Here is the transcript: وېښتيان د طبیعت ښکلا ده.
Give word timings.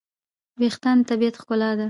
وېښتيان 0.59 0.97
د 1.01 1.07
طبیعت 1.09 1.35
ښکلا 1.41 1.69
ده. 1.75 1.79